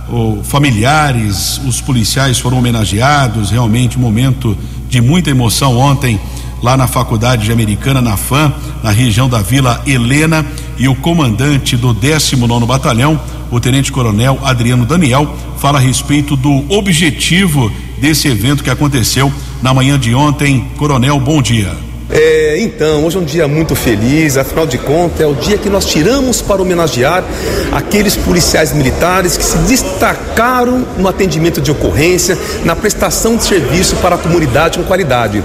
[0.08, 4.56] o, familiares, os policiais foram homenageados, realmente um momento
[4.88, 6.20] de muita emoção ontem
[6.62, 10.44] lá na Faculdade de Americana, na FAM, na região da Vila Helena,
[10.78, 16.64] e o comandante do 19 Batalhão, o Tenente Coronel Adriano Daniel, fala a respeito do
[16.70, 20.66] objetivo desse evento que aconteceu na manhã de ontem.
[20.76, 21.86] Coronel, bom dia.
[22.08, 25.68] É, então, hoje é um dia muito feliz, afinal de contas, é o dia que
[25.68, 27.24] nós tiramos para homenagear
[27.72, 34.14] aqueles policiais militares que se destacaram no atendimento de ocorrência, na prestação de serviço para
[34.14, 35.42] a comunidade com qualidade.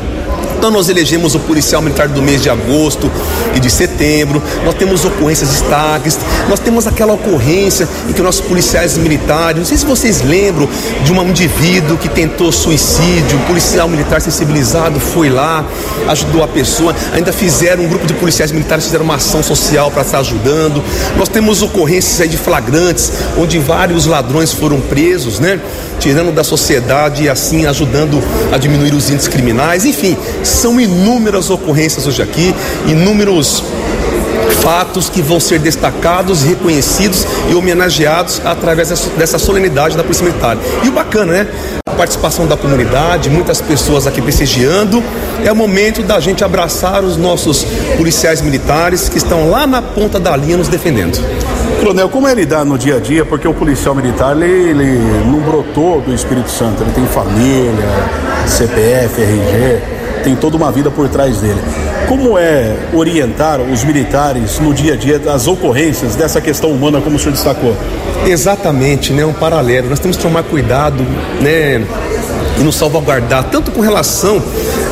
[0.62, 3.12] Então nós elegemos o policial militar do mês de agosto
[3.56, 4.39] e de setembro.
[4.63, 6.19] Nós temos ocorrências destaques.
[6.47, 10.69] Nós temos aquela ocorrência em que nossos policiais militares, não sei se vocês lembram
[11.04, 15.65] de um indivíduo que tentou suicídio, um policial militar sensibilizado foi lá,
[16.08, 16.95] ajudou a pessoa.
[17.12, 20.84] Ainda fizeram um grupo de policiais militares fizeram uma ação social para estar ajudando.
[21.17, 25.60] Nós temos ocorrências de flagrantes, onde vários ladrões foram presos, né?
[26.00, 28.21] Tirando da sociedade e assim ajudando
[28.52, 29.86] a diminuir os índices criminais.
[29.86, 30.15] Enfim,
[30.51, 32.53] são inúmeras ocorrências hoje aqui,
[32.87, 33.63] inúmeros
[34.61, 40.57] fatos que vão ser destacados, reconhecidos e homenageados através dessa solenidade da Polícia Militar.
[40.83, 41.47] E o bacana, né?
[41.85, 45.03] A participação da comunidade, muitas pessoas aqui prestigiando.
[45.43, 47.65] É o momento da gente abraçar os nossos
[47.97, 51.19] policiais militares que estão lá na ponta da linha nos defendendo.
[51.79, 53.25] Coronel, como é lidar no dia a dia?
[53.25, 57.73] Porque o policial militar, ele, ele não brotou do Espírito Santo, ele tem família,
[58.45, 61.60] CPF, RG tem toda uma vida por trás dele.
[62.07, 67.15] Como é orientar os militares no dia a dia das ocorrências dessa questão humana, como
[67.15, 67.75] o senhor destacou?
[68.25, 69.25] Exatamente, né?
[69.25, 69.89] Um paralelo.
[69.89, 71.03] Nós temos que tomar cuidado,
[71.41, 71.86] né?
[72.60, 74.41] E nos salvaguardar, tanto com relação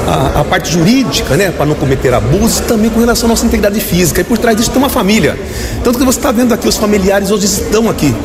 [0.07, 1.51] à, à parte jurídica, né?
[1.51, 4.21] Para não cometer abusos, também com relação à nossa integridade física.
[4.21, 5.37] E por trás disso tem uma família.
[5.83, 8.15] Tanto que você está vendo aqui, os familiares hoje estão aqui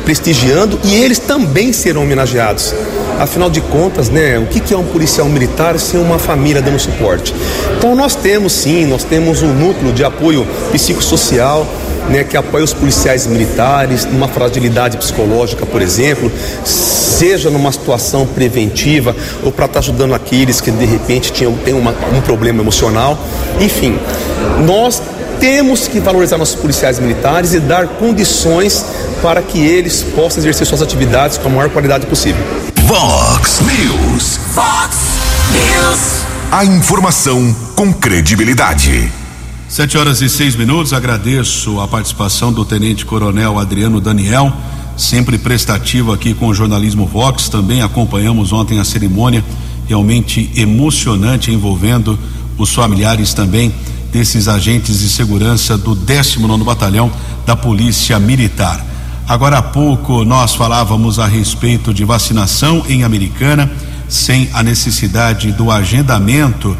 [0.00, 2.74] prestigiando e eles também serão homenageados.
[3.18, 7.34] Afinal de contas, né, o que é um policial militar sem uma família dando suporte?
[7.76, 11.66] Então nós temos sim, nós temos um núcleo de apoio psicossocial,
[12.08, 16.30] né, que apoia os policiais militares numa fragilidade psicológica, por exemplo,
[16.64, 21.74] seja numa situação preventiva ou para estar tá ajudando aqueles que de repente tinham, têm
[21.74, 23.18] uma, um problema emocional.
[23.60, 23.98] Enfim,
[24.66, 25.02] nós
[25.40, 28.84] temos que valorizar nossos policiais militares e dar condições
[29.22, 32.44] para que eles possam exercer suas atividades com a maior qualidade possível.
[32.84, 34.38] Vox News.
[34.54, 34.96] Fox
[35.52, 36.24] News.
[36.52, 39.10] A informação com credibilidade.
[39.68, 40.92] Sete horas e seis minutos.
[40.92, 44.52] Agradeço a participação do Tenente Coronel Adriano Daniel,
[44.96, 47.48] sempre prestativo aqui com o jornalismo Vox.
[47.48, 49.44] Também acompanhamos ontem a cerimônia,
[49.88, 52.18] realmente emocionante, envolvendo
[52.58, 53.72] os familiares também
[54.12, 57.10] desses agentes de segurança do 19 Batalhão
[57.46, 58.84] da Polícia Militar.
[59.26, 63.70] Agora há pouco nós falávamos a respeito de vacinação em Americana,
[64.08, 66.76] sem a necessidade do agendamento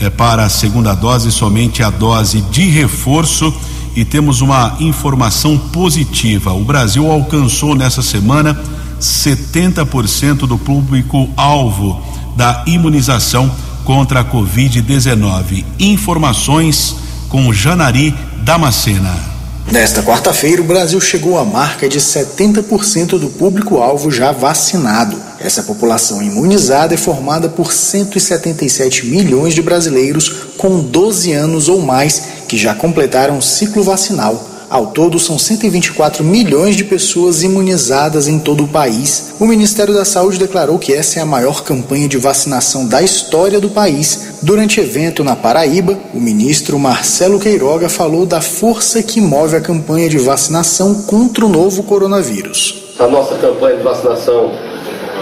[0.00, 3.54] eh, para a segunda dose, somente a dose de reforço.
[3.94, 8.60] E temos uma informação positiva: o Brasil alcançou nessa semana
[9.00, 12.02] 70% do público-alvo
[12.36, 13.50] da imunização
[13.84, 15.64] contra a Covid-19.
[15.78, 16.96] Informações
[17.28, 18.14] com Janari
[18.44, 19.32] Damascena.
[19.70, 25.16] Nesta quarta-feira, o Brasil chegou à marca de 70% do público-alvo já vacinado.
[25.40, 30.28] Essa população imunizada é formada por 177 milhões de brasileiros
[30.58, 34.51] com 12 anos ou mais que já completaram o ciclo vacinal.
[34.72, 39.34] Ao todo, são 124 milhões de pessoas imunizadas em todo o país.
[39.38, 43.60] O Ministério da Saúde declarou que essa é a maior campanha de vacinação da história
[43.60, 44.38] do país.
[44.40, 50.08] Durante evento na Paraíba, o ministro Marcelo Queiroga falou da força que move a campanha
[50.08, 52.94] de vacinação contra o novo coronavírus.
[52.98, 54.52] A nossa campanha de vacinação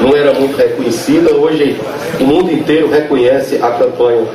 [0.00, 1.34] não era muito reconhecida.
[1.34, 1.76] Hoje
[2.20, 4.28] o mundo inteiro reconhece a campanha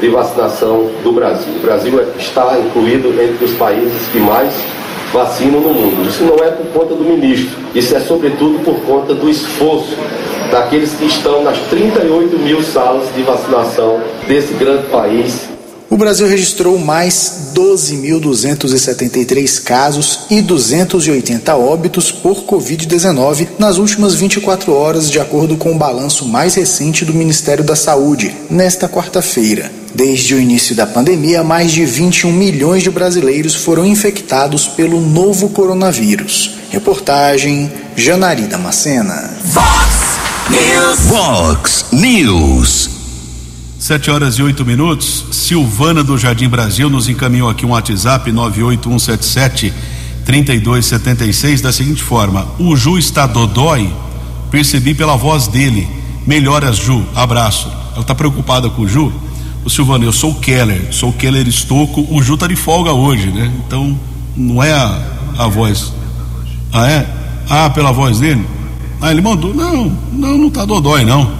[0.00, 1.52] de vacinação do Brasil.
[1.56, 4.52] O Brasil está incluído entre os países que mais
[5.12, 6.08] vacinam no mundo.
[6.08, 9.96] Isso não é por conta do ministro, isso é sobretudo por conta do esforço
[10.50, 15.48] daqueles que estão nas 38 mil salas de vacinação desse grande país
[15.90, 25.10] o Brasil registrou mais 12.273 casos e 280 óbitos por Covid-19 nas últimas 24 horas,
[25.10, 29.72] de acordo com o balanço mais recente do Ministério da Saúde, nesta quarta-feira.
[29.94, 35.48] Desde o início da pandemia, mais de 21 milhões de brasileiros foram infectados pelo novo
[35.48, 36.56] coronavírus.
[36.70, 39.34] Reportagem Janari Damascena.
[39.50, 40.18] Fox
[40.50, 41.00] News.
[41.08, 42.97] Fox News.
[43.78, 45.26] Sete horas e oito minutos.
[45.30, 49.72] Silvana do Jardim Brasil nos encaminhou aqui um WhatsApp 98177
[50.24, 53.88] 3276 da seguinte forma: O Ju está dodói?
[54.50, 55.88] Percebi pela voz dele.
[56.26, 57.04] Melhoras, Ju.
[57.14, 57.68] Abraço.
[57.92, 59.12] Ela está preocupada com o Ju?
[59.64, 62.04] O Silvana, eu sou o Keller, sou o Keller Estocco.
[62.10, 63.52] O Ju tá de folga hoje, né?
[63.64, 63.96] Então,
[64.36, 65.00] não é a,
[65.38, 65.92] a voz.
[66.72, 67.06] Ah, é?
[67.48, 68.44] Ah, pela voz dele?
[69.00, 69.54] Ah, ele mandou.
[69.54, 71.30] Não, não, não tá dodói, não.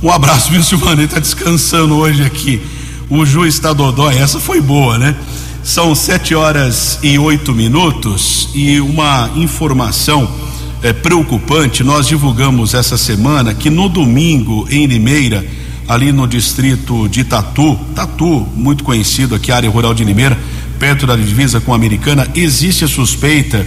[0.00, 1.02] Um abraço, viu, Silvana?
[1.02, 2.62] Ele tá descansando hoje aqui.
[3.10, 5.16] O Ju está dodói, essa foi boa, né?
[5.64, 10.30] São sete horas e oito minutos e uma informação
[10.84, 11.82] é, preocupante.
[11.82, 15.44] Nós divulgamos essa semana que no domingo em Limeira,
[15.88, 20.38] ali no distrito de Tatu, Tatu, muito conhecido aqui, área rural de Limeira,
[20.78, 23.66] perto da divisa com a Americana, existe a suspeita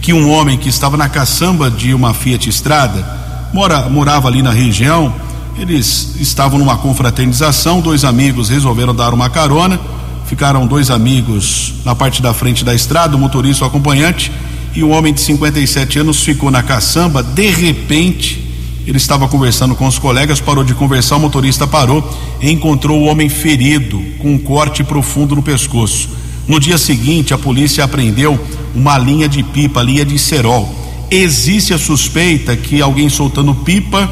[0.00, 3.04] que um homem que estava na caçamba de uma Fiat Estrada,
[3.52, 5.12] mora, morava ali na região,
[5.56, 9.78] eles estavam numa confraternização, dois amigos resolveram dar uma carona,
[10.26, 14.32] ficaram dois amigos na parte da frente da estrada, o motorista o acompanhante,
[14.74, 18.50] e um homem de 57 anos ficou na caçamba, de repente,
[18.86, 22.02] ele estava conversando com os colegas, parou de conversar, o motorista parou
[22.40, 26.08] e encontrou o homem ferido, com um corte profundo no pescoço.
[26.48, 28.40] No dia seguinte, a polícia apreendeu
[28.74, 30.74] uma linha de pipa, linha de cerol.
[31.10, 34.10] Existe a suspeita que alguém soltando pipa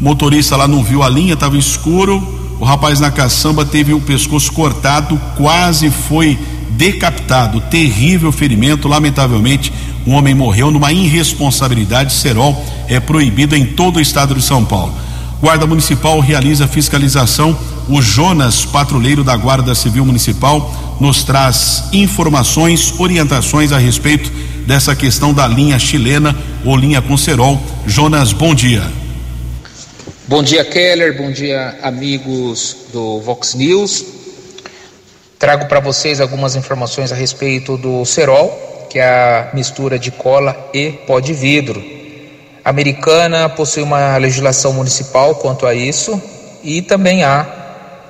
[0.00, 2.22] motorista lá não viu a linha, estava escuro.
[2.58, 6.38] O rapaz na caçamba teve o pescoço cortado, quase foi
[6.70, 7.60] decapitado.
[7.62, 9.72] Terrível ferimento, lamentavelmente,
[10.06, 12.12] um homem morreu numa irresponsabilidade.
[12.12, 14.94] Serol é proibido em todo o estado de São Paulo.
[15.40, 17.56] Guarda Municipal realiza fiscalização.
[17.88, 24.32] O Jonas, patrulheiro da Guarda Civil Municipal, nos traz informações, orientações a respeito
[24.66, 26.34] dessa questão da linha chilena
[26.64, 27.62] ou linha com cerol.
[27.86, 29.05] Jonas, bom dia.
[30.28, 31.16] Bom dia, Keller.
[31.16, 34.04] Bom dia, amigos do Vox News.
[35.38, 40.68] Trago para vocês algumas informações a respeito do cerol, que é a mistura de cola
[40.74, 41.80] e pó de vidro.
[42.64, 46.20] A americana possui uma legislação municipal quanto a isso
[46.60, 47.46] e também há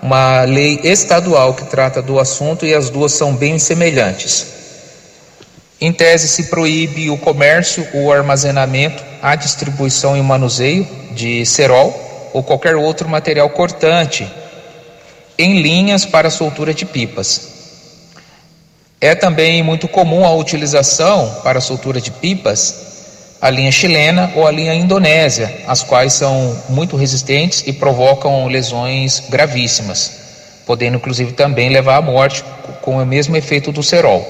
[0.00, 4.54] uma lei estadual que trata do assunto e as duas são bem semelhantes.
[5.78, 12.05] Em tese, se proíbe o comércio, o armazenamento, a distribuição e o manuseio de cerol
[12.37, 14.30] ou qualquer outro material cortante
[15.39, 17.55] em linhas para soltura de pipas.
[19.01, 22.84] É também muito comum a utilização para soltura de pipas
[23.41, 29.22] a linha chilena ou a linha indonésia, as quais são muito resistentes e provocam lesões
[29.30, 30.12] gravíssimas,
[30.66, 32.45] podendo inclusive também levar à morte
[32.82, 34.26] com o mesmo efeito do cerol.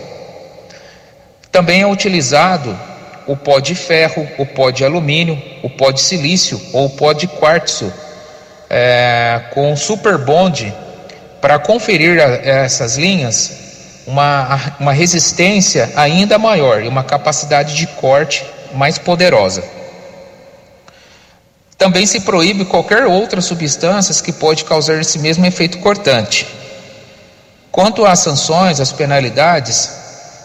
[1.50, 2.78] Também é utilizado
[3.26, 7.12] o pó de ferro, o pó de alumínio, o pó de silício ou o pó
[7.12, 7.92] de quartzo
[8.70, 10.72] é, com super bond
[11.40, 13.66] para conferir a, essas linhas
[14.06, 19.64] uma, uma resistência ainda maior e uma capacidade de corte mais poderosa.
[21.76, 26.46] Também se proíbe qualquer outra substância que pode causar esse mesmo efeito cortante.
[27.70, 29.90] Quanto às sanções, às penalidades,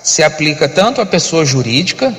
[0.04, 2.14] se aplica tanto à pessoa jurídica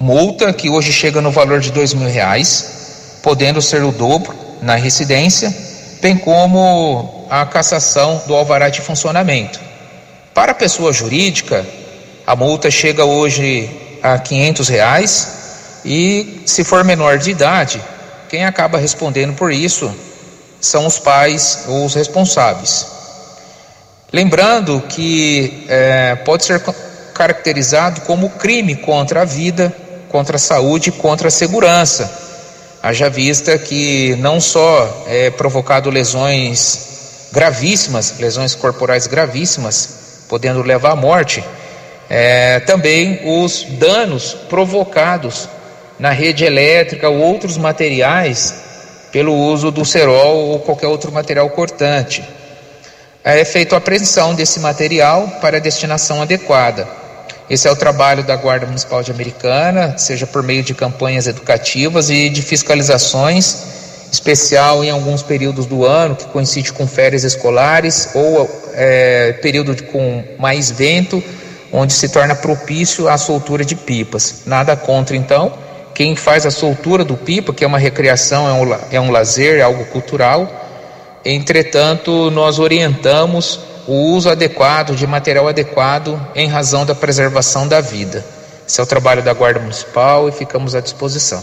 [0.00, 4.74] multa que hoje chega no valor de dois mil reais, podendo ser o dobro na
[4.74, 5.54] residência,
[6.00, 9.60] bem como a cassação do alvará de funcionamento.
[10.32, 11.66] Para a pessoa jurídica,
[12.26, 13.68] a multa chega hoje
[14.02, 17.82] a quinhentos reais e se for menor de idade,
[18.30, 19.94] quem acaba respondendo por isso
[20.62, 22.86] são os pais ou os responsáveis.
[24.10, 26.62] Lembrando que é, pode ser
[27.12, 29.74] caracterizado como crime contra a vida
[30.10, 32.10] contra a saúde e contra a segurança.
[32.82, 40.96] Haja vista que não só é provocado lesões gravíssimas, lesões corporais gravíssimas, podendo levar à
[40.96, 41.44] morte,
[42.08, 45.48] é, também os danos provocados
[45.98, 48.54] na rede elétrica ou outros materiais
[49.12, 52.24] pelo uso do cerol ou qualquer outro material cortante.
[53.22, 56.99] É feita a apreensão desse material para destinação adequada.
[57.50, 62.08] Esse é o trabalho da Guarda Municipal de Americana, seja por meio de campanhas educativas
[62.08, 63.56] e de fiscalizações,
[64.12, 69.82] especial em alguns períodos do ano, que coincide com férias escolares ou é, período de,
[69.82, 71.20] com mais vento,
[71.72, 74.42] onde se torna propício a soltura de pipas.
[74.46, 75.52] Nada contra, então,
[75.92, 79.58] quem faz a soltura do pipa, que é uma recreação, é um, é um lazer,
[79.58, 80.48] é algo cultural.
[81.24, 83.58] Entretanto, nós orientamos
[83.90, 88.24] o uso adequado de material adequado em razão da preservação da vida.
[88.64, 91.42] Esse é o trabalho da Guarda Municipal e ficamos à disposição.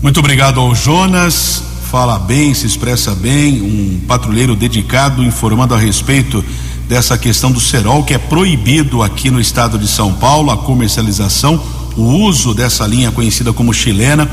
[0.00, 1.62] Muito obrigado ao Jonas.
[1.90, 6.42] Fala bem, se expressa bem, um patrulheiro dedicado informando a respeito
[6.88, 11.62] dessa questão do cerol que é proibido aqui no estado de São Paulo a comercialização,
[11.94, 14.30] o uso dessa linha conhecida como chilena.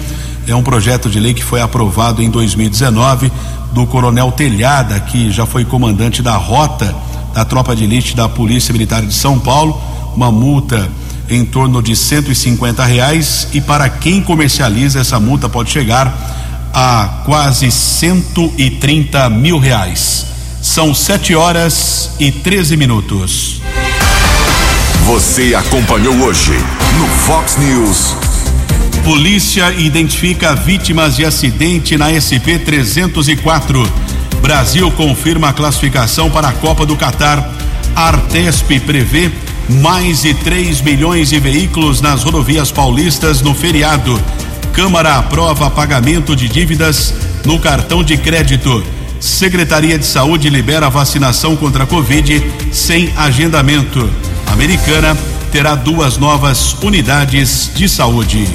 [0.47, 3.31] É um projeto de lei que foi aprovado em 2019
[3.71, 6.93] do Coronel Telhada, que já foi comandante da rota
[7.33, 9.81] da tropa de elite da Polícia Militar de São Paulo,
[10.15, 10.89] uma multa
[11.29, 17.71] em torno de 150 reais e para quem comercializa essa multa pode chegar a quase
[17.71, 20.25] 130 mil reais.
[20.61, 23.61] São 7 horas e 13 minutos.
[25.05, 26.53] Você acompanhou hoje
[26.97, 28.30] no Fox News.
[29.03, 33.91] Polícia identifica vítimas de acidente na SP 304.
[34.41, 37.51] Brasil confirma a classificação para a Copa do Catar.
[37.95, 39.31] Artesp prevê
[39.69, 44.19] mais de 3 milhões de veículos nas rodovias paulistas no feriado.
[44.71, 48.83] Câmara aprova pagamento de dívidas no cartão de crédito.
[49.19, 54.09] Secretaria de Saúde libera vacinação contra a Covid sem agendamento.
[54.47, 55.17] Americana
[55.51, 58.47] terá duas novas unidades de saúde.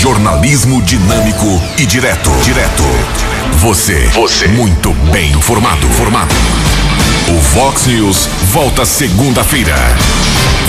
[0.00, 2.30] Jornalismo dinâmico e direto.
[2.42, 2.82] Direto.
[3.58, 4.06] Você.
[4.14, 4.48] Você.
[4.48, 5.86] Muito bem informado.
[5.90, 6.34] Formado.
[7.28, 9.76] O Vox News volta segunda-feira.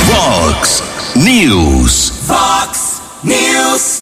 [0.06, 0.84] Vox
[1.16, 2.14] News.
[2.28, 3.96] Vox News.